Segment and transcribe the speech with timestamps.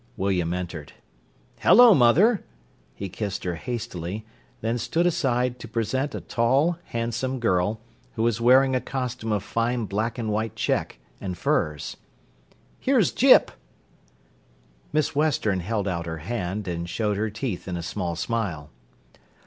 [0.17, 0.93] William entered.
[1.59, 2.43] "Hello, mother!"
[2.95, 4.25] He kissed her hastily,
[4.61, 7.79] then stood aside to present a tall, handsome girl,
[8.13, 11.97] who was wearing a costume of fine black and white check, and furs.
[12.79, 13.51] "Here's Gyp!"
[14.91, 18.71] Miss Western held out her hand and showed her teeth in a small smile.